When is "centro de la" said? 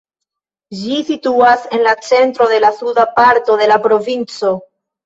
2.09-2.75